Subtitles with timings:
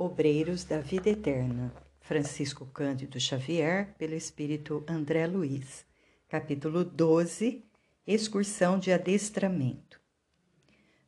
[0.00, 5.84] Obreiros da Vida Eterna, Francisco Cândido Xavier, pelo Espírito André Luiz.
[6.28, 7.64] Capítulo 12
[8.06, 10.00] Excursão de Adestramento.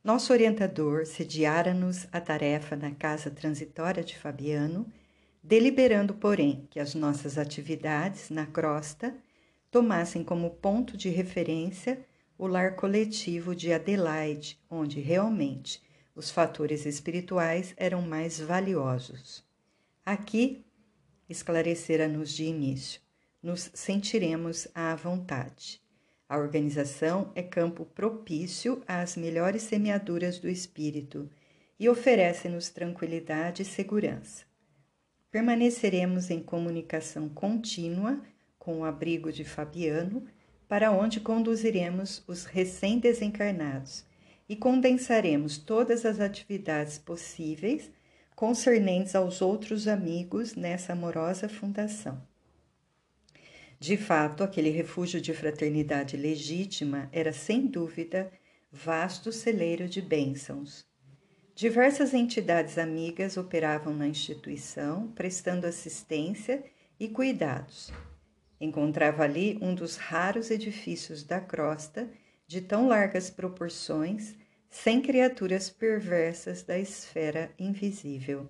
[0.03, 4.85] Nosso orientador sediara-nos a tarefa na casa transitória de Fabiano,
[5.41, 9.15] deliberando, porém, que as nossas atividades na crosta
[9.71, 12.05] tomassem como ponto de referência
[12.37, 15.81] o lar coletivo de Adelaide, onde realmente
[16.21, 19.43] os fatores espirituais eram mais valiosos.
[20.05, 20.63] Aqui,
[21.27, 23.01] esclarecera-nos de início,
[23.41, 25.81] nos sentiremos à vontade.
[26.29, 31.27] A organização é campo propício às melhores semeaduras do espírito
[31.79, 34.45] e oferece-nos tranquilidade e segurança.
[35.31, 38.21] Permaneceremos em comunicação contínua
[38.59, 40.27] com o abrigo de Fabiano,
[40.67, 44.05] para onde conduziremos os recém-desencarnados
[44.51, 47.89] e condensaremos todas as atividades possíveis
[48.35, 52.21] concernentes aos outros amigos nessa amorosa fundação.
[53.79, 58.29] De fato, aquele refúgio de fraternidade legítima era, sem dúvida,
[58.69, 60.85] vasto celeiro de bênçãos.
[61.55, 66.61] Diversas entidades amigas operavam na instituição, prestando assistência
[66.99, 67.89] e cuidados.
[68.59, 72.09] Encontrava ali um dos raros edifícios da crosta,
[72.45, 74.40] de tão largas proporções
[74.71, 78.49] sem criaturas perversas da esfera invisível.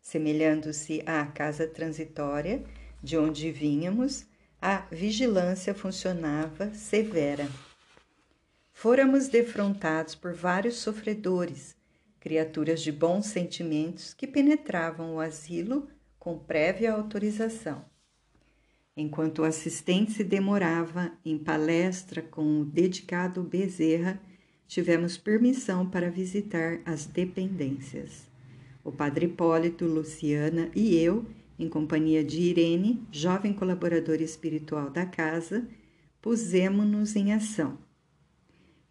[0.00, 2.62] Semelhando-se à casa transitória
[3.02, 4.26] de onde vínhamos,
[4.60, 7.48] a vigilância funcionava severa.
[8.72, 11.74] Fôramos defrontados por vários sofredores,
[12.20, 15.88] criaturas de bons sentimentos que penetravam o asilo
[16.18, 17.84] com prévia autorização.
[18.96, 24.20] Enquanto o assistente se demorava em palestra com o dedicado Bezerra,
[24.68, 28.28] tivemos permissão para visitar as dependências.
[28.84, 31.26] O padre Hipólito, Luciana e eu,
[31.58, 35.66] em companhia de Irene, jovem colaboradora espiritual da casa,
[36.22, 37.78] pusemos-nos em ação.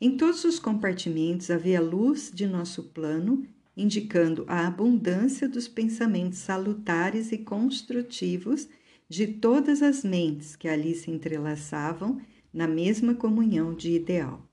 [0.01, 7.31] Em todos os compartimentos havia luz de nosso plano, indicando a abundância dos pensamentos salutares
[7.31, 8.67] e construtivos
[9.07, 12.19] de todas as mentes que ali se entrelaçavam
[12.53, 14.46] na mesma comunhão de ideal.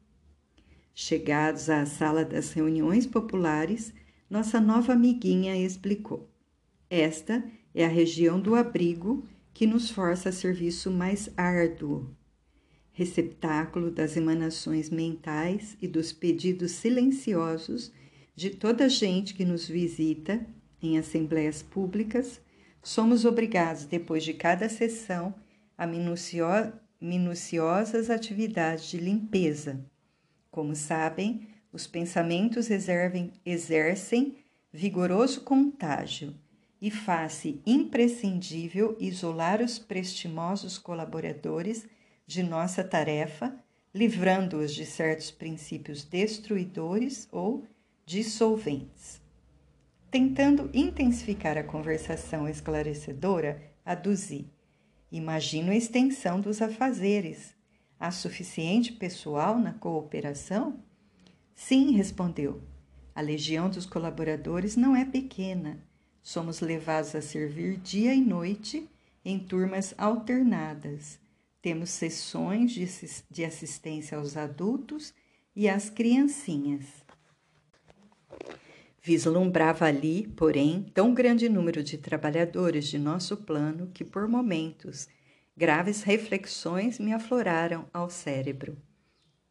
[0.96, 3.92] Chegados à sala das reuniões populares,
[4.30, 6.30] nossa nova amiguinha explicou:
[6.88, 7.42] Esta
[7.74, 12.14] é a região do abrigo que nos força a serviço mais árduo,
[12.92, 17.92] receptáculo das emanações mentais e dos pedidos silenciosos
[18.36, 20.46] de toda a gente que nos visita
[20.80, 22.40] em assembleias públicas,
[22.80, 25.34] somos obrigados, depois de cada sessão,
[25.76, 26.46] a minucio
[27.00, 29.84] minuciosas atividades de limpeza
[30.54, 34.36] como sabem, os pensamentos exervem, exercem
[34.72, 36.32] vigoroso contágio
[36.80, 41.88] e faz-se imprescindível isolar os prestimosos colaboradores
[42.24, 43.52] de nossa tarefa,
[43.92, 47.64] livrando-os de certos princípios destruidores ou
[48.06, 49.20] dissolventes.
[50.08, 54.48] Tentando intensificar a conversação esclarecedora, aduzi:
[55.10, 57.56] Imagino a extensão dos afazeres,
[57.98, 60.78] Há suficiente pessoal na cooperação?
[61.54, 62.62] Sim, respondeu.
[63.14, 65.78] A legião dos colaboradores não é pequena.
[66.22, 68.88] Somos levados a servir dia e noite
[69.24, 71.18] em turmas alternadas.
[71.62, 72.72] Temos sessões
[73.30, 75.14] de assistência aos adultos
[75.54, 77.04] e às criancinhas.
[79.00, 85.08] Vislumbrava ali, porém, tão grande número de trabalhadores de nosso plano que, por momentos,
[85.56, 88.76] Graves reflexões me afloraram ao cérebro.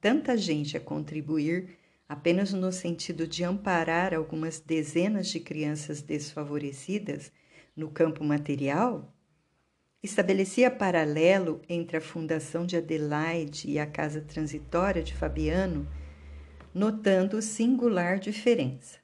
[0.01, 1.77] Tanta gente a contribuir
[2.09, 7.31] apenas no sentido de amparar algumas dezenas de crianças desfavorecidas
[7.73, 9.15] no campo material?
[10.03, 15.87] Estabelecia paralelo entre a fundação de Adelaide e a casa transitória de Fabiano,
[16.73, 18.99] notando singular diferença.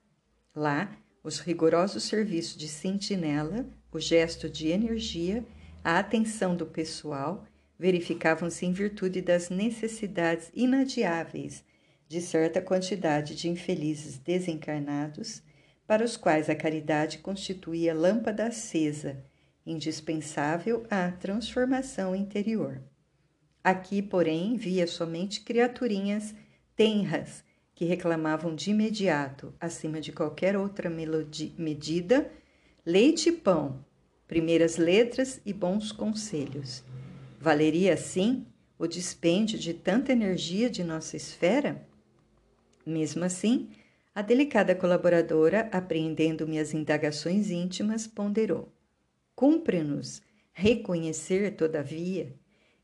[0.53, 5.45] Lá, os rigorosos serviços de sentinela, o gesto de energia
[5.83, 7.45] a atenção do pessoal
[7.77, 11.63] verificavam-se em virtude das necessidades inadiáveis
[12.09, 15.43] de certa quantidade de infelizes desencarnados,
[15.85, 19.23] para os quais a caridade constituía lâmpada acesa,
[19.65, 22.81] indispensável à transformação interior.
[23.63, 26.33] Aqui, porém, via somente criaturinhas
[26.75, 27.43] tenras
[27.75, 32.31] que reclamavam de imediato, acima de qualquer outra medida,
[32.85, 33.85] leite e pão,
[34.29, 36.83] primeiras letras e bons conselhos.
[37.41, 38.45] Valeria, assim,
[38.77, 41.85] o dispêndio de tanta energia de nossa esfera?
[42.85, 43.69] Mesmo assim,
[44.19, 48.67] A delicada colaboradora, apreendendo minhas indagações íntimas, ponderou:
[49.35, 50.21] Cumpre-nos
[50.51, 52.35] reconhecer, todavia,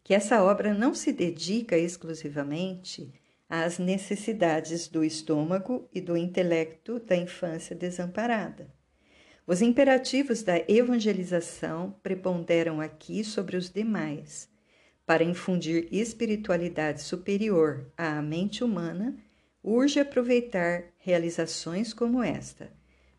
[0.03, 3.11] que essa obra não se dedica exclusivamente
[3.49, 8.73] às necessidades do estômago e do intelecto da infância desamparada.
[9.47, 14.49] Os imperativos da evangelização preponderam aqui sobre os demais,
[15.05, 19.15] para infundir espiritualidade superior à mente humana,
[19.63, 22.71] urge aproveitar realizações como esta,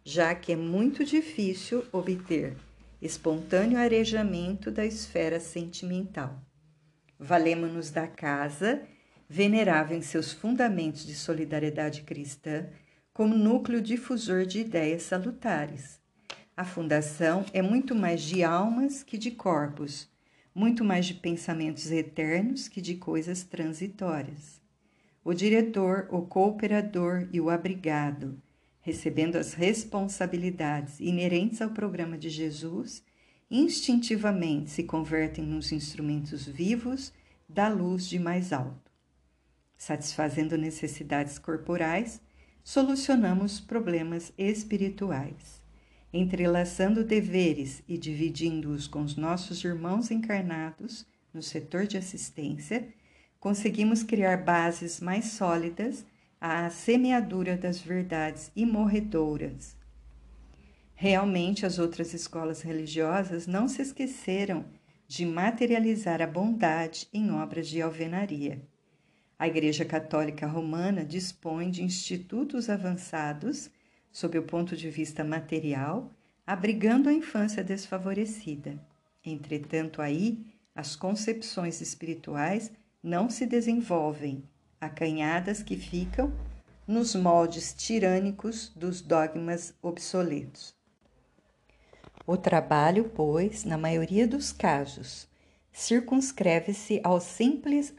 [0.02, 2.56] já que é muito difícil obter
[3.00, 6.42] espontâneo arejamento da esfera sentimental.
[7.18, 8.82] Valemos-nos da casa,
[9.28, 12.66] venerável em seus fundamentos de solidariedade cristã,
[13.12, 16.04] como núcleo difusor de ideias salutares.
[16.56, 20.08] A fundação é muito mais de almas que de corpos,
[20.54, 24.58] muito mais de pensamentos eternos que de coisas transitórias.
[25.22, 28.40] O diretor, o cooperador e o abrigado,
[28.80, 33.04] recebendo as responsabilidades inerentes ao programa de Jesus,
[33.50, 37.12] instintivamente se convertem nos instrumentos vivos
[37.46, 38.90] da luz de mais alto.
[39.76, 42.18] Satisfazendo necessidades corporais,
[42.64, 45.65] solucionamos problemas espirituais
[46.12, 52.88] entrelaçando deveres e dividindo-os com os nossos irmãos encarnados no setor de assistência,
[53.38, 56.04] conseguimos criar bases mais sólidas
[56.40, 59.76] à semeadura das verdades imorredoras.
[60.94, 64.64] Realmente, as outras escolas religiosas não se esqueceram
[65.06, 68.62] de materializar a bondade em obras de alvenaria.
[69.38, 73.70] A Igreja Católica Romana dispõe de institutos avançados
[74.16, 76.10] sob o ponto de vista material,
[76.46, 78.82] abrigando a infância desfavorecida.
[79.22, 80.42] Entretanto, aí
[80.74, 82.72] as concepções espirituais
[83.02, 84.42] não se desenvolvem,
[84.80, 86.32] acanhadas que ficam
[86.88, 90.74] nos moldes tirânicos dos dogmas obsoletos.
[92.26, 95.28] O trabalho, pois, na maioria dos casos,
[95.70, 97.94] circunscreve-se ao simples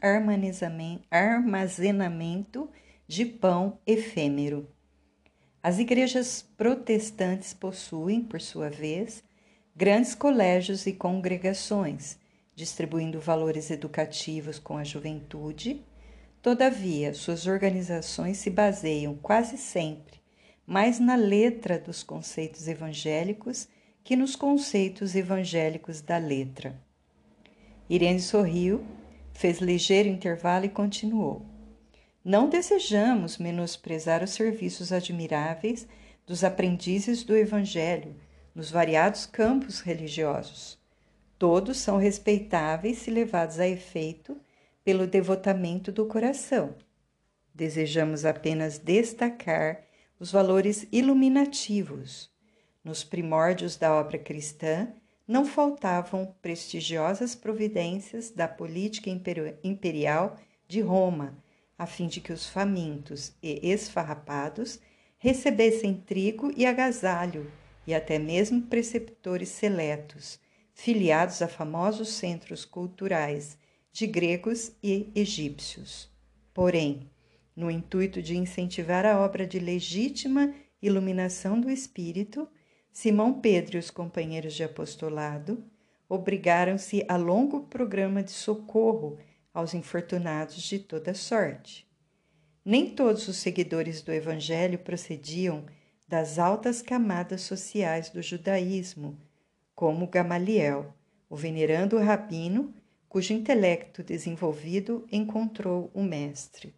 [1.12, 2.68] armazenamento
[3.06, 4.68] de pão efêmero
[5.68, 9.22] as igrejas protestantes possuem, por sua vez,
[9.76, 12.16] grandes colégios e congregações,
[12.56, 15.84] distribuindo valores educativos com a juventude.
[16.40, 20.18] Todavia, suas organizações se baseiam quase sempre
[20.66, 23.68] mais na letra dos conceitos evangélicos
[24.02, 26.74] que nos conceitos evangélicos da letra.
[27.90, 28.82] Irene sorriu,
[29.34, 31.44] fez ligeiro intervalo e continuou.
[32.24, 35.86] Não desejamos menosprezar os serviços admiráveis
[36.26, 38.14] dos aprendizes do Evangelho
[38.54, 40.78] nos variados campos religiosos.
[41.38, 44.36] Todos são respeitáveis se levados a efeito
[44.84, 46.74] pelo devotamento do coração.
[47.54, 49.84] Desejamos apenas destacar
[50.18, 52.30] os valores iluminativos.
[52.82, 54.88] Nos primórdios da obra cristã,
[55.26, 59.08] não faltavam prestigiosas providências da política
[59.62, 60.36] imperial
[60.66, 61.36] de Roma
[61.78, 64.80] a fim de que os famintos e esfarrapados
[65.16, 67.50] recebessem trigo e agasalho,
[67.86, 70.40] e até mesmo preceptores seletos,
[70.74, 73.56] filiados a famosos centros culturais
[73.92, 76.10] de gregos e egípcios.
[76.52, 77.08] Porém,
[77.56, 82.48] no intuito de incentivar a obra de legítima iluminação do espírito,
[82.92, 85.64] Simão Pedro e os companheiros de apostolado
[86.08, 89.18] obrigaram-se a longo programa de socorro
[89.58, 91.84] aos infortunados de toda sorte.
[92.64, 95.66] Nem todos os seguidores do Evangelho procediam
[96.06, 99.18] das altas camadas sociais do judaísmo,
[99.74, 100.94] como Gamaliel,
[101.28, 102.72] o venerando rabino
[103.08, 106.72] cujo intelecto desenvolvido encontrou o Mestre.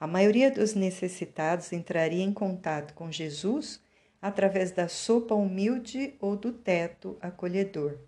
[0.00, 3.82] A maioria dos necessitados entraria em contato com Jesus
[4.22, 7.98] através da sopa humilde ou do teto acolhedor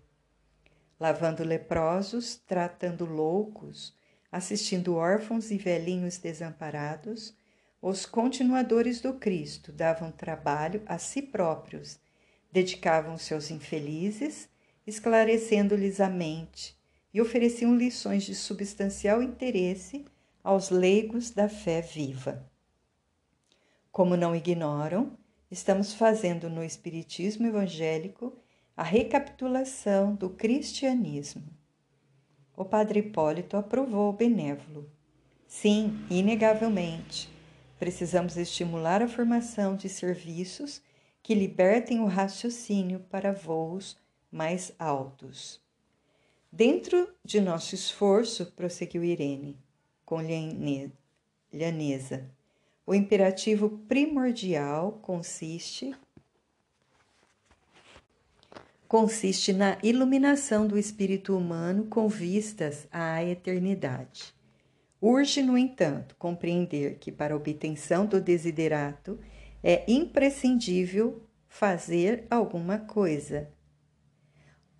[0.99, 3.95] lavando leprosos, tratando loucos,
[4.31, 7.33] assistindo órfãos e velhinhos desamparados,
[7.81, 11.97] os continuadores do Cristo davam trabalho a si próprios,
[12.51, 14.49] dedicavam-se aos infelizes,
[14.85, 16.77] esclarecendo-lhes a mente
[17.13, 20.05] e ofereciam lições de substancial interesse
[20.43, 22.45] aos leigos da fé viva.
[23.91, 25.17] Como não ignoram,
[25.49, 28.37] estamos fazendo no Espiritismo evangélico
[28.79, 31.43] a recapitulação do cristianismo.
[32.55, 34.89] O padre Hipólito aprovou o benévolo.
[35.45, 37.29] Sim, inegavelmente,
[37.77, 40.81] precisamos estimular a formação de serviços
[41.21, 43.97] que libertem o raciocínio para voos
[44.31, 45.59] mais altos.
[46.49, 49.57] Dentro de nosso esforço, prosseguiu Irene,
[50.05, 50.21] com
[51.51, 52.31] lhaneza,
[52.87, 55.93] o imperativo primordial consiste
[58.89, 64.33] consiste na iluminação do espírito humano com vistas à eternidade.
[64.99, 69.19] Urge, no entanto, compreender que para a obtenção do desiderato
[69.63, 73.51] é imprescindível fazer alguma coisa.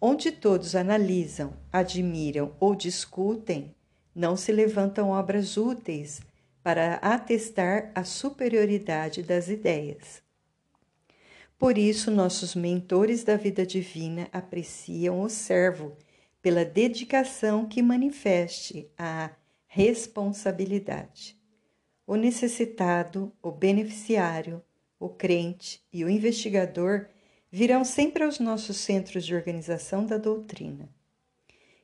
[0.02, 3.76] Onde todos analisam, admiram ou discutem,
[4.16, 6.20] não se levantam obras úteis
[6.64, 10.28] para atestar a superioridade das ideias.
[11.60, 15.92] Por isso, nossos mentores da vida divina apreciam o servo
[16.42, 19.32] pela dedicação que manifeste a
[19.68, 21.38] responsabilidade.
[22.08, 24.64] O necessitado, o beneficiário,
[24.98, 27.08] o crente e o investigador
[27.52, 30.90] virão sempre aos nossos centros de organização da doutrina.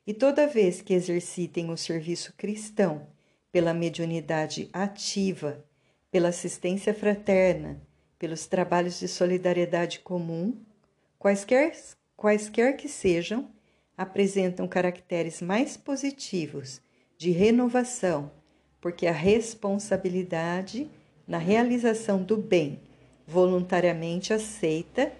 [0.06, 3.06] E toda vez que exercitem o serviço cristão
[3.52, 5.62] pela mediunidade ativa,
[6.10, 7.85] pela assistência fraterna,
[8.18, 10.56] pelos trabalhos de solidariedade comum,
[11.18, 11.72] quaisquer,
[12.16, 13.48] quaisquer que sejam,
[13.96, 16.80] apresentam caracteres mais positivos
[17.16, 18.30] de renovação,
[18.80, 20.90] porque a responsabilidade
[21.26, 22.80] na realização do bem,
[23.26, 25.12] voluntariamente aceita,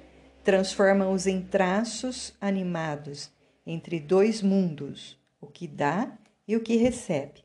[0.45, 3.31] transforma-os em traços animados
[3.67, 7.45] entre dois mundos, o que dá e o que recebe.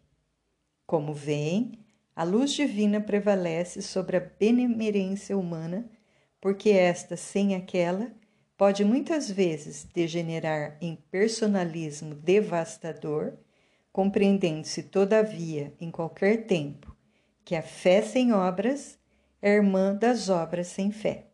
[0.85, 1.79] Como veem,
[2.15, 5.89] a luz divina prevalece sobre a benemerência humana,
[6.39, 8.11] porque esta, sem aquela,
[8.57, 13.33] pode muitas vezes degenerar em personalismo devastador,
[13.91, 16.95] compreendendo-se, todavia, em qualquer tempo,
[17.43, 18.99] que a fé sem obras
[19.41, 21.27] é irmã das obras sem fé.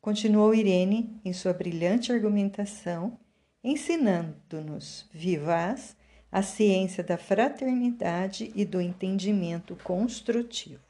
[0.00, 3.18] Continuou Irene em sua brilhante argumentação,
[3.62, 5.95] ensinando-nos, vivaz,
[6.30, 10.82] a ciência da fraternidade e do entendimento construtivo.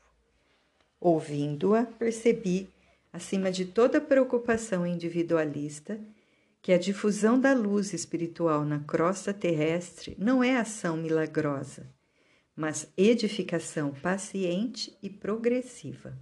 [1.00, 2.68] Ouvindo-a, percebi,
[3.12, 6.00] acima de toda preocupação individualista,
[6.60, 11.88] que a difusão da luz espiritual na crosta terrestre não é ação milagrosa,
[12.56, 16.18] mas edificação paciente e progressiva.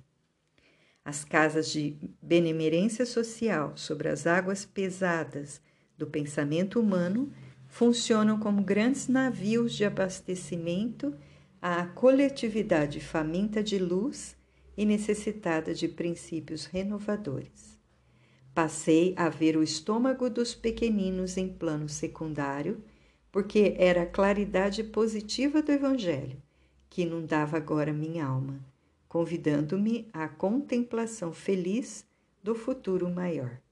[1.05, 5.63] As casas de benemerência social sobre as águas pesadas
[5.97, 7.33] do pensamento humano
[7.75, 11.13] funcionam como grandes navios de abastecimento
[11.61, 14.37] à coletividade faminta de luz
[14.77, 17.77] e necessitada de princípios renovadores.
[18.55, 22.81] Passei a ver o estômago dos pequeninos em plano secundário,
[23.33, 26.41] porque era a claridade positiva do Evangelho
[26.89, 28.65] que inundava agora minha alma,
[29.09, 32.07] convidando-me à contemplação feliz
[32.41, 33.64] do futuro maior.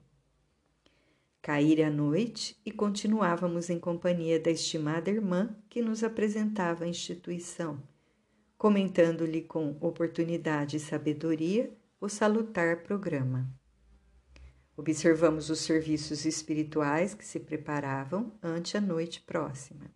[1.42, 7.82] Caíra a noite e continuávamos em companhia da estimada irmã que nos apresentava a instituição,
[8.56, 13.52] comentando-lhe com oportunidade e sabedoria o salutar programa.
[14.76, 19.90] Observamos os serviços espirituais que se preparavam ante a noite próxima.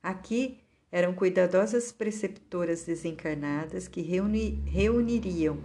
[0.00, 5.58] Aqui eram cuidadosas preceptoras desencarnadas que reuni reuniriam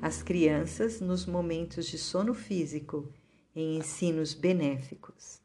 [0.00, 3.12] as crianças nos momentos de sono físico
[3.56, 5.40] em ensinos benéficos.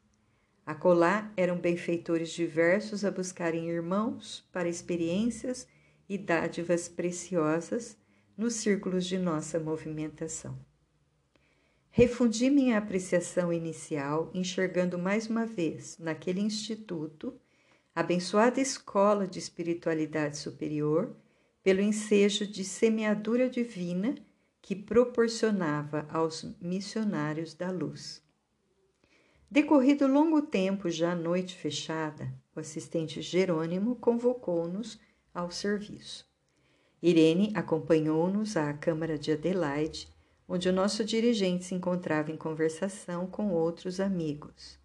[0.66, 5.66] Acolá eram benfeitores diversos a buscarem irmãos para experiências
[6.10, 7.98] e dádivas preciosas
[8.38, 10.60] nos círculos de nossa movimentação.
[11.90, 17.34] Refundi minha apreciação inicial, enxergando mais uma vez, naquele instituto,
[17.94, 21.16] abençoada escola de espiritualidade superior,
[21.64, 24.16] pelo ensejo de semeadura divina
[24.62, 28.22] que proporcionava aos missionários da luz.
[29.50, 35.00] Decorrido longo tempo, já à noite fechada, o assistente Jerônimo convocou-nos
[35.34, 36.30] ao serviço.
[37.02, 40.08] Irene acompanhou-nos à Câmara de Adelaide,
[40.48, 44.78] onde o nosso dirigente se encontrava em conversação com outros amigos.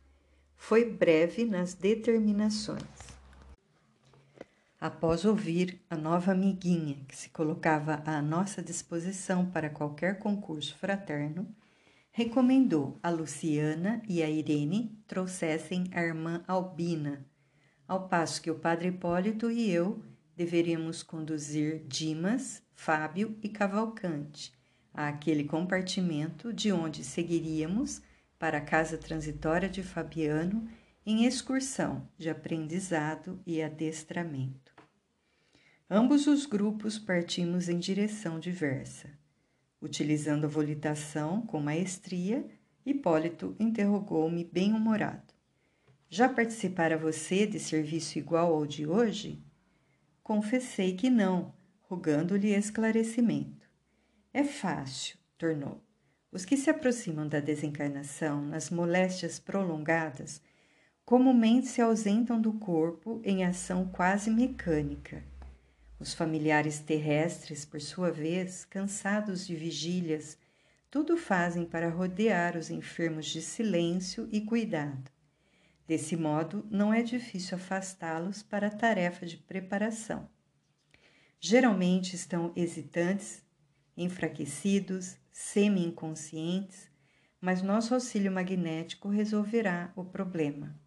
[0.56, 3.15] Foi breve nas determinações.
[4.80, 11.48] Após ouvir a nova amiguinha que se colocava à nossa disposição para qualquer concurso fraterno,
[12.12, 17.26] recomendou a Luciana e a Irene trouxessem a irmã Albina,
[17.88, 20.02] ao passo que o padre Hipólito e eu
[20.36, 24.56] deveríamos conduzir Dimas, Fábio e Cavalcante
[24.96, 28.00] àquele compartimento de onde seguiríamos
[28.38, 30.66] para a casa transitória de Fabiano
[31.04, 34.65] em excursão de aprendizado e adestramento.
[35.88, 39.08] Ambos os grupos partimos em direção diversa.
[39.80, 42.44] Utilizando a volitação com maestria,
[42.84, 45.32] Hipólito interrogou-me bem-humorado.
[46.08, 49.40] Já participara você de serviço igual ao de hoje?
[50.24, 53.70] Confessei que não, rogando-lhe esclarecimento.
[54.34, 55.80] É fácil, tornou.
[56.32, 60.42] Os que se aproximam da desencarnação nas moléstias prolongadas
[61.04, 65.22] comumente se ausentam do corpo em ação quase mecânica.
[65.98, 70.38] Os familiares terrestres, por sua vez, cansados de vigílias,
[70.90, 75.10] tudo fazem para rodear os enfermos de silêncio e cuidado.
[75.86, 80.28] Desse modo, não é difícil afastá-los para a tarefa de preparação.
[81.40, 83.42] Geralmente estão hesitantes,
[83.96, 86.90] enfraquecidos, semi-inconscientes,
[87.40, 90.78] mas nosso auxílio magnético resolverá o problema.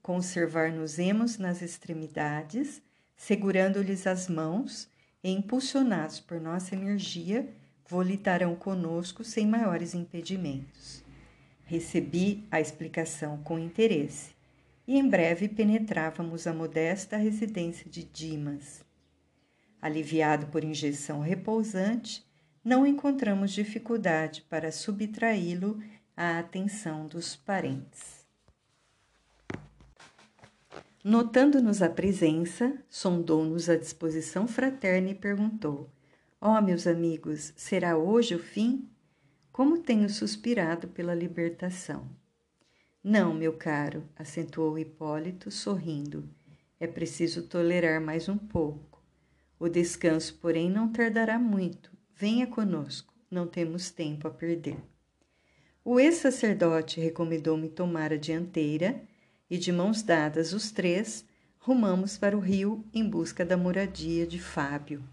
[0.00, 2.82] Conservar-nos-emos nas extremidades,
[3.22, 4.88] segurando-lhes as mãos
[5.22, 7.48] e impulsionados por nossa energia,
[7.86, 11.04] volitarão conosco sem maiores impedimentos.
[11.64, 14.32] Recebi a explicação com interesse
[14.88, 18.84] e em breve penetrávamos a modesta residência de Dimas.
[19.80, 22.26] Aliviado por injeção repousante,
[22.64, 25.80] não encontramos dificuldade para subtraí-lo
[26.16, 28.21] à atenção dos parentes.
[31.04, 35.90] Notando-nos a presença, sondou-nos a disposição fraterna e perguntou:
[36.40, 38.88] Ó, oh, meus amigos, será hoje o fim?
[39.50, 42.08] Como tenho suspirado pela libertação.
[43.02, 46.28] Não, meu caro, acentuou Hipólito, sorrindo.
[46.78, 49.02] É preciso tolerar mais um pouco.
[49.58, 51.90] O descanso, porém, não tardará muito.
[52.14, 54.78] Venha conosco, não temos tempo a perder.
[55.84, 59.02] O ex-sacerdote recomendou-me tomar a dianteira
[59.52, 61.26] e de mãos dadas os três,
[61.58, 65.04] rumamos para o rio em busca da moradia de Fábio.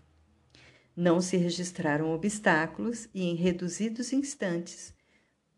[0.95, 4.93] Não se registraram obstáculos e, em reduzidos instantes,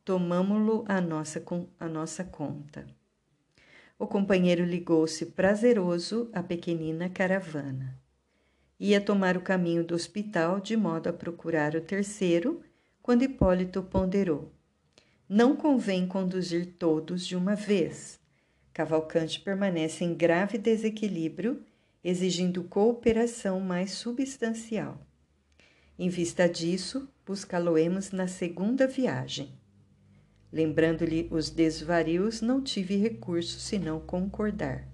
[0.03, 1.43] tomamo-lo à nossa,
[1.79, 2.87] à nossa conta.
[3.99, 7.95] O companheiro ligou-se prazeroso à pequenina caravana.
[8.79, 12.63] Ia tomar o caminho do hospital de modo a procurar o terceiro,
[12.99, 14.51] quando Hipólito ponderou.
[15.29, 18.19] Não convém conduzir todos de uma vez.
[18.73, 21.63] Cavalcante permanece em grave desequilíbrio,
[22.03, 24.99] exigindo cooperação mais substancial.
[25.99, 29.51] Em vista disso, buscá-lo-emos na segunda viagem.
[30.51, 34.87] Lembrando-lhe os desvarios, não tive recurso senão concordar.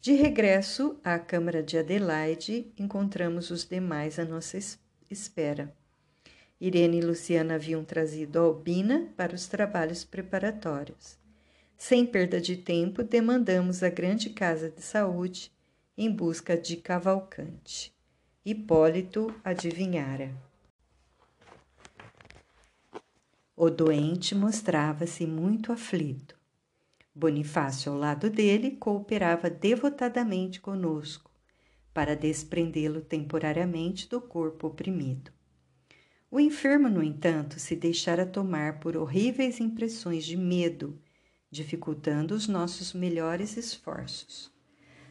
[0.00, 4.58] De regresso à Câmara de Adelaide, encontramos os demais à nossa
[5.10, 5.74] espera.
[6.60, 11.23] Irene e Luciana haviam trazido a Albina para os trabalhos preparatórios.
[11.76, 15.52] Sem perda de tempo, demandamos a grande casa de saúde
[15.96, 17.92] em busca de Cavalcante.
[18.44, 20.34] Hipólito adivinhara.
[23.56, 26.36] O doente mostrava-se muito aflito.
[27.14, 31.30] Bonifácio, ao lado dele, cooperava devotadamente conosco
[31.92, 35.30] para desprendê-lo temporariamente do corpo oprimido.
[36.28, 41.00] O enfermo, no entanto, se deixara tomar por horríveis impressões de medo
[41.54, 44.52] dificultando os nossos melhores esforços.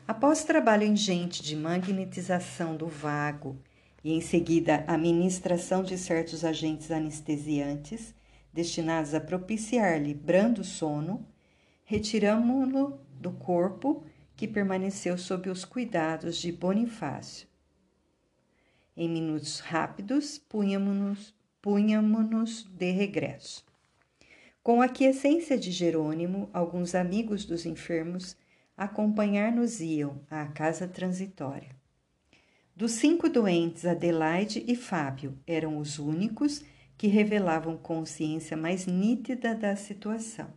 [0.06, 3.58] Após trabalho ingente de magnetização do vago
[4.04, 8.14] e em seguida a ministração de certos agentes anestesiantes
[8.52, 11.26] destinados a propiciar-lhe brando sono,
[11.86, 14.04] retiramo-lo do corpo
[14.36, 17.48] que permaneceu sob os cuidados de Bonifácio.
[18.98, 22.20] Em minutos rápidos, punhamo-nos punhamo
[22.72, 23.73] de regresso.
[24.64, 28.38] Com a quiescência de Jerônimo, alguns amigos dos enfermos
[28.78, 31.76] acompanhar-nos-iam à casa transitória.
[32.74, 36.64] Dos cinco doentes, Adelaide e Fábio eram os únicos
[36.98, 40.48] que revelavam consciência mais nítida da situação.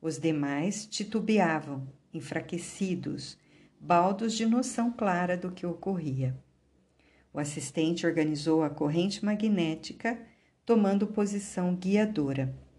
[0.00, 3.36] Os demais titubeavam, enfraquecidos,
[3.78, 6.34] baldos de noção clara do que ocorria.
[7.34, 10.18] O assistente organizou a corrente magnética,
[10.64, 12.69] tomando posição guiadora.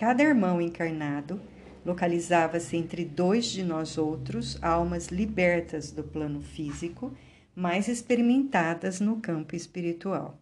[0.00, 1.38] Cada irmão encarnado
[1.84, 7.14] localizava-se entre dois de nós outros, almas libertas do plano físico,
[7.54, 10.40] mais experimentadas no campo espiritual.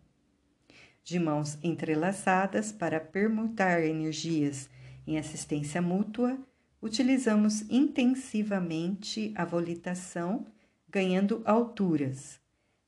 [1.03, 4.71] De mãos entrelaçadas para permutar energias
[5.05, 6.39] em assistência mútua,
[6.81, 10.47] utilizamos intensivamente a volitação,
[10.89, 12.39] ganhando alturas.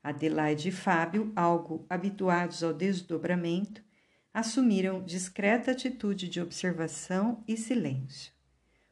[0.05, 3.83] Adelaide e Fábio, algo habituados ao desdobramento,
[4.33, 8.33] assumiram discreta atitude de observação e silêncio.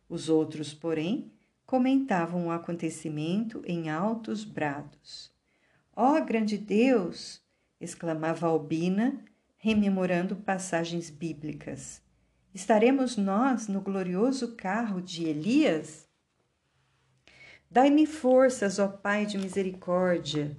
[0.09, 1.31] Os outros, porém,
[1.65, 5.31] comentavam o acontecimento em altos brados.
[5.95, 7.43] Ó oh, grande Deus!
[7.81, 9.25] exclamava Albina,
[9.57, 12.03] rememorando passagens bíblicas.
[12.55, 16.09] Estaremos nós no glorioso carro de Elias?
[17.71, 20.57] Dai-me forças, ó Pai de misericórdia!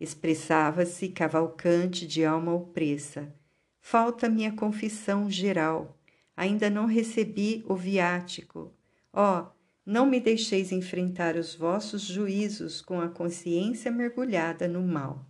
[0.00, 3.32] Expressava-se cavalcante de alma opressa.
[3.80, 5.98] Falta-me a confissão geral.
[6.36, 8.72] Ainda não recebi o viático.
[9.12, 15.26] Ó, oh, não me deixeis enfrentar os vossos juízos com a consciência mergulhada no mal.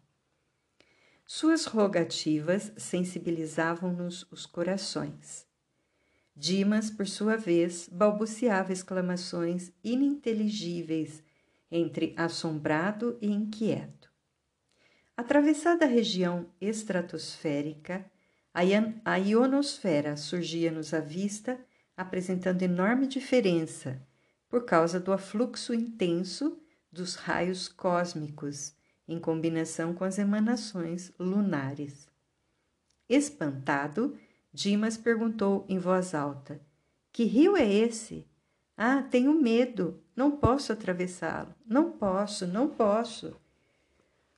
[1.25, 5.47] Suas rogativas sensibilizavam-nos os corações.
[6.35, 11.23] Dimas, por sua vez, balbuciava exclamações ininteligíveis
[11.71, 14.11] entre assombrado e inquieto.
[15.17, 18.11] Atravessada a região estratosférica,
[18.53, 21.59] a ionosfera surgia-nos à vista,
[21.97, 24.01] apresentando enorme diferença
[24.49, 26.61] por causa do afluxo intenso
[26.91, 28.75] dos raios cósmicos,
[29.07, 32.09] em combinação com as emanações lunares.
[33.09, 34.19] Espantado,
[34.53, 36.61] Dimas perguntou em voz alta:
[37.13, 38.27] Que rio é esse?
[38.77, 43.40] Ah, tenho medo, não posso atravessá-lo, não posso, não posso.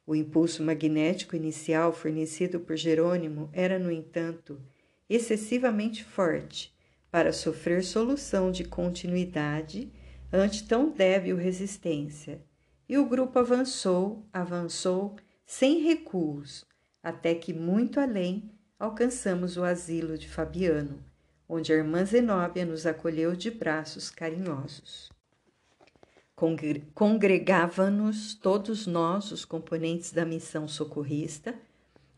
[0.06, 4.60] O impulso magnético inicial fornecido por Jerônimo era, no entanto,
[5.08, 6.74] excessivamente forte
[7.10, 9.92] para sofrer solução de continuidade
[10.32, 12.42] ante tão débil resistência,
[12.88, 16.64] e o grupo avançou, avançou sem recuos,
[17.02, 21.04] até que muito além alcançamos o asilo de Fabiano,
[21.48, 25.10] onde a irmã Zenóbia nos acolheu de braços carinhosos.
[26.94, 31.54] Congregava-nos todos nós, os componentes da missão socorrista,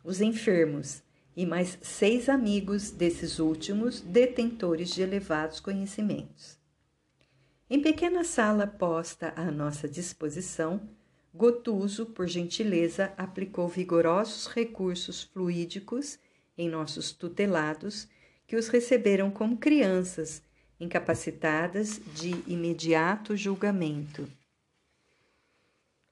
[0.03, 1.03] os enfermos
[1.37, 6.59] e mais seis amigos desses últimos detentores de elevados conhecimentos.
[7.69, 10.81] Em pequena sala posta à nossa disposição,
[11.35, 16.17] Gotuso, por gentileza, aplicou vigorosos recursos fluídicos
[16.57, 18.07] em nossos tutelados,
[18.47, 20.44] que os receberam como crianças,
[20.79, 24.29] incapacitadas de imediato julgamento.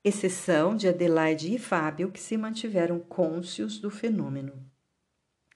[0.04, 4.52] Exceção de Adelaide e Fábio, que se mantiveram cônscios do fenômeno.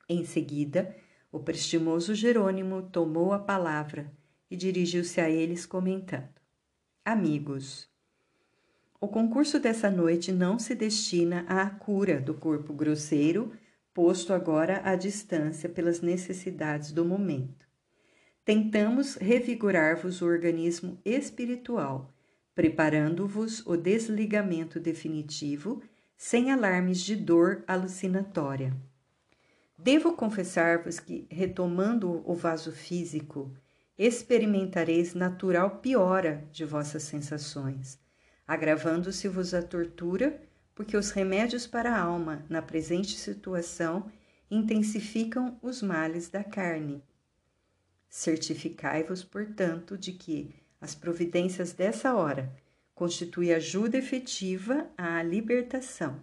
[0.09, 0.97] Em seguida,
[1.33, 4.13] o prestimoso Jerônimo tomou a palavra
[4.51, 6.29] e dirigiu-se a eles comentando:
[7.05, 7.89] Amigos,
[9.01, 13.53] o concurso dessa noite não se destina à cura do corpo grosseiro,
[13.93, 17.66] posto agora à distância pelas necessidades do momento.
[18.47, 22.15] Tentamos revigorar-vos o organismo espiritual,
[22.55, 25.83] preparando-vos o desligamento definitivo,
[26.17, 28.73] sem alarmes de dor alucinatória.
[29.77, 33.53] Devo confessar-vos que, retomando o vaso físico,
[33.99, 37.99] experimentareis natural piora de vossas sensações,
[38.47, 40.41] agravando-se-vos a tortura,
[40.73, 44.09] porque os remédios para a alma, na presente situação,
[44.49, 47.03] intensificam os males da carne.
[48.09, 52.53] Certificai-vos, portanto, de que as providências dessa hora
[52.95, 56.21] constituem ajuda efetiva à libertação.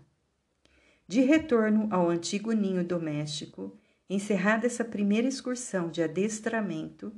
[1.07, 3.77] De retorno ao antigo ninho doméstico,
[4.09, 7.13] encerrada essa primeira excursão de adestramento,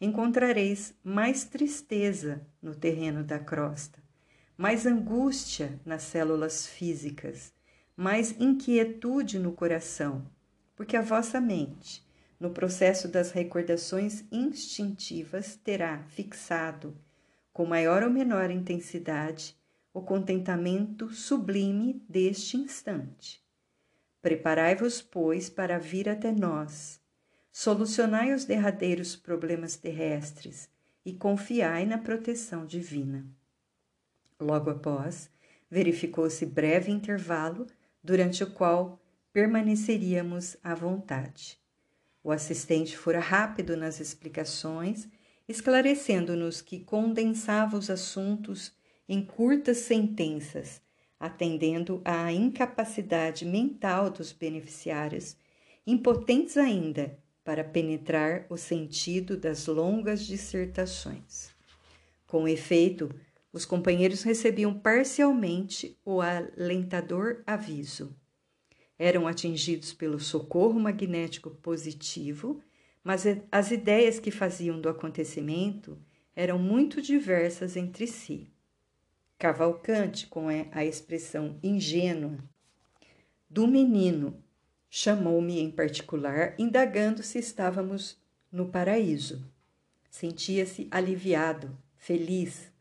[0.00, 3.98] encontrareis mais tristeza no terreno da crosta,
[4.56, 7.52] mais angústia nas células físicas,
[7.96, 10.24] mais inquietude no coração,
[10.74, 12.06] porque a vossa mente,
[12.40, 16.96] no processo das recordações instintivas, terá fixado,
[17.52, 19.54] com maior ou menor intensidade,
[19.92, 23.44] o contentamento sublime deste instante.
[24.22, 27.00] Preparai-vos, pois, para vir até nós
[27.52, 30.70] Solucionai os derradeiros problemas terrestres
[31.04, 33.26] e confiai na proteção divina.
[34.40, 35.28] Logo após,
[35.68, 37.66] verificou-se breve intervalo
[38.02, 38.98] durante o qual
[39.32, 41.59] permaneceríamos à vontade.
[42.22, 45.08] O assistente fora rápido nas explicações,
[45.48, 48.72] esclarecendo-nos que condensava os assuntos
[49.08, 50.82] em curtas sentenças,
[51.18, 55.36] atendendo à incapacidade mental dos beneficiários,
[55.86, 61.50] impotentes ainda para penetrar o sentido das longas dissertações.
[62.26, 63.10] Com efeito,
[63.52, 68.14] os companheiros recebiam parcialmente o alentador aviso.
[69.00, 72.60] Eram atingidos pelo socorro magnético positivo,
[73.02, 75.98] mas as ideias que faziam do acontecimento
[76.36, 78.52] eram muito diversas entre si.
[79.38, 82.36] Cavalcante, com a expressão ingênua
[83.48, 84.36] do menino
[84.92, 88.18] Chamou-me em particular, indagando se estávamos
[88.50, 89.48] no paraíso.
[90.10, 92.72] Sentia-se aliviado, feliz.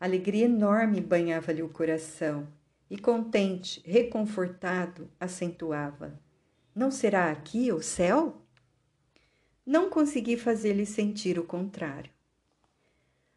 [0.00, 2.48] Alegria enorme banhava-lhe o coração
[2.90, 6.20] e, contente, reconfortado, acentuava:
[6.74, 8.42] Não será aqui o céu?
[9.64, 12.10] Não consegui fazer-lhe sentir o contrário.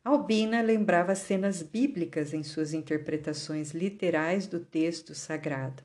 [0.03, 5.83] Albina lembrava cenas bíblicas em suas interpretações literais do texto sagrado.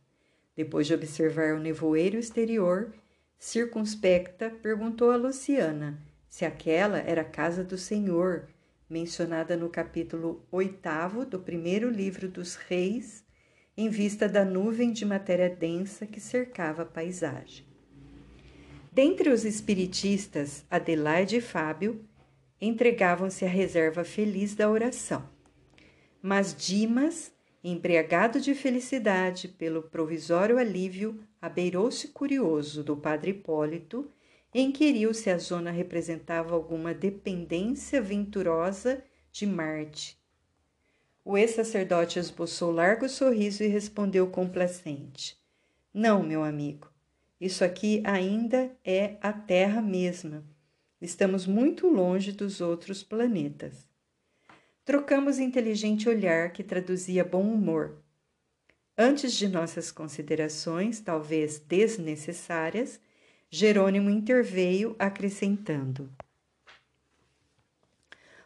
[0.57, 2.93] Depois de observar o nevoeiro exterior,
[3.39, 8.49] circunspecta, perguntou a Luciana se aquela era a casa do Senhor,
[8.89, 13.25] mencionada no capítulo oitavo do primeiro livro dos Reis,
[13.81, 17.65] em vista da nuvem de matéria densa que cercava a paisagem.
[18.91, 22.05] Dentre os espiritistas, Adelaide e Fábio
[22.61, 25.31] entregavam-se à reserva feliz da oração.
[26.21, 34.11] Mas Dimas, embriagado de felicidade pelo provisório alívio, abeirou-se curioso do padre Hipólito
[34.53, 40.19] e inquiriu se a zona representava alguma dependência venturosa de Marte.
[41.31, 45.37] O ex-sacerdote esboçou largo sorriso e respondeu complacente:
[45.93, 46.91] Não, meu amigo,
[47.39, 50.43] isso aqui ainda é a Terra mesma
[51.03, 53.87] Estamos muito longe dos outros planetas.
[54.87, 57.99] Trocamos inteligente olhar que traduzia bom humor.
[58.97, 62.99] Antes de nossas considerações, talvez desnecessárias,
[63.51, 66.11] Jerônimo interveio, acrescentando: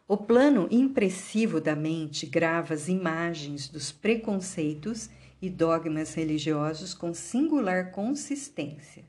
[0.05, 5.09] O plano impressivo da mente grava as imagens dos preconceitos
[5.41, 9.05] e dogmas religiosos com singular consistência.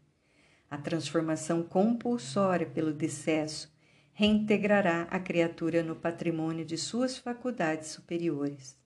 [0.71, 3.75] A transformação compulsória pelo decesso
[4.13, 8.79] reintegrará a criatura no patrimônio de suas faculdades superiores.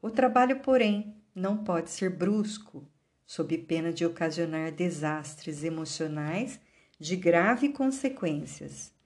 [0.00, 2.90] O trabalho, porém, não pode ser brusco,
[3.26, 6.58] sob pena de ocasionar desastres emocionais
[6.98, 8.96] de grave consequências.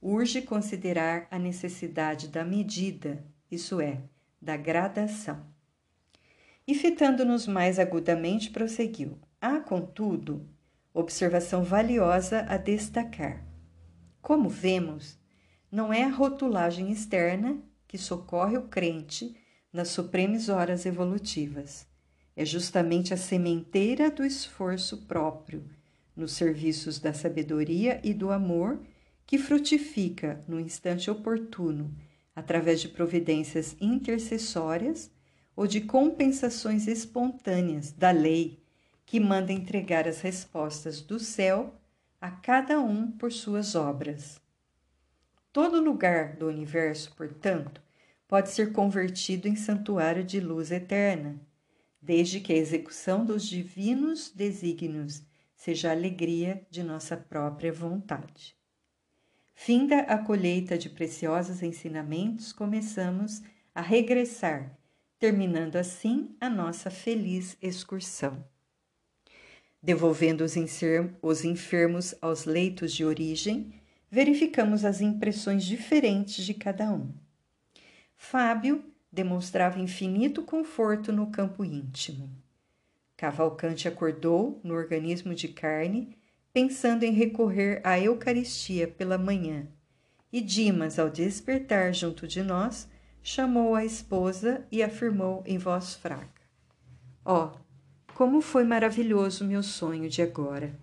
[0.00, 4.02] Urge considerar a necessidade da medida, isso é,
[4.40, 5.44] da gradação.
[6.66, 10.46] E fitando-nos mais agudamente, prosseguiu: Há, contudo,
[10.98, 13.46] Observação valiosa a destacar.
[14.20, 15.16] Como vemos,
[15.70, 17.56] não é a rotulagem externa
[17.86, 19.36] que socorre o crente
[19.72, 21.86] nas supremas horas evolutivas.
[22.34, 25.64] É justamente a sementeira do esforço próprio,
[26.16, 28.80] nos serviços da sabedoria e do amor,
[29.28, 31.94] que frutifica no instante oportuno,
[32.34, 35.10] através de providências intercessórias
[35.54, 38.58] ou de compensações espontâneas da lei
[39.04, 41.74] que manda entregar as respostas do céu
[42.18, 44.40] a cada um por suas obras.
[45.52, 47.82] Todo lugar do universo, portanto,
[48.26, 51.38] pode ser convertido em santuário de luz eterna,
[52.00, 55.22] desde que a execução dos divinos desígnios
[55.54, 58.56] seja a alegria de nossa própria vontade.
[59.60, 63.42] Finda a colheita de preciosos ensinamentos, começamos
[63.74, 64.78] a regressar,
[65.18, 68.44] terminando assim a nossa feliz excursão
[69.82, 70.54] devolvendo os,
[71.22, 73.72] os enfermos aos leitos de origem,
[74.10, 77.12] verificamos as impressões diferentes de cada um.
[78.16, 82.30] Fábio demonstrava infinito conforto no campo íntimo.
[83.16, 86.16] Cavalcante acordou no organismo de carne,
[86.58, 89.68] pensando em recorrer à Eucaristia pela manhã,
[90.32, 92.88] e Dimas, ao despertar junto de nós,
[93.22, 96.42] chamou a esposa e afirmou em voz fraca:
[97.24, 100.76] Ó, oh, como foi maravilhoso meu sonho de agora!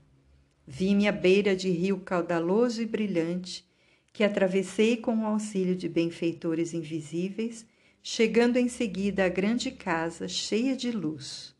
[0.65, 3.69] Vi-me à beira de rio caudaloso e brilhante,
[4.13, 7.65] que atravessei com o auxílio de benfeitores invisíveis,
[8.01, 11.53] chegando em seguida à grande casa cheia de luz.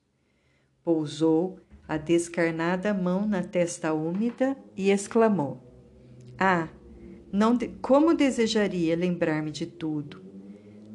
[0.86, 5.62] Pousou a descarnada mão na testa úmida e exclamou:
[6.38, 6.68] Ah,
[7.32, 7.68] não de...
[7.82, 10.24] como desejaria lembrar-me de tudo!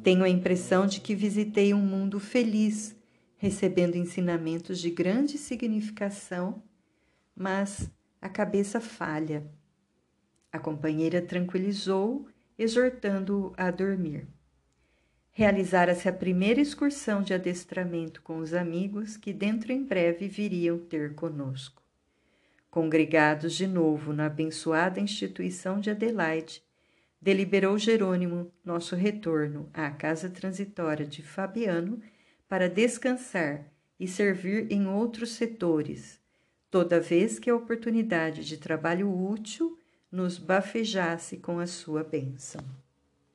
[0.03, 2.95] Tenho a impressão de que visitei um mundo feliz
[3.37, 6.61] recebendo ensinamentos de grande significação,
[7.35, 7.89] mas
[8.21, 9.43] a cabeça falha.
[10.51, 14.27] A companheira tranquilizou, exortando-o a dormir.
[15.33, 21.15] Realizara-se a primeira excursão de adestramento com os amigos que dentro em breve viriam ter
[21.15, 21.81] conosco.
[22.69, 26.61] Congregados de novo na abençoada instituição de Adelaide,
[27.21, 32.01] deliberou Jerônimo nosso retorno à casa transitória de Fabiano
[32.49, 33.65] para descansar
[33.97, 36.19] e servir em outros setores,
[36.69, 39.77] toda vez que a oportunidade de trabalho útil
[40.11, 42.80] nos bafejasse com a sua bênção.